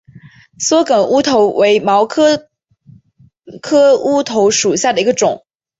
[0.57, 2.47] 缩梗乌头为毛茛
[3.61, 5.45] 科乌头属下的一个种。